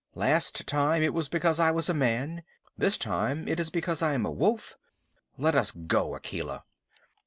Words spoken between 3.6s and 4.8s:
because I am a wolf.